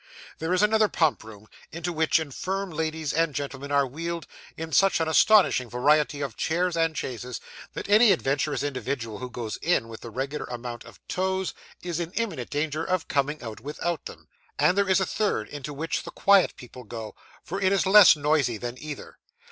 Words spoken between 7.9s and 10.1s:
adventurous individual who goes in with the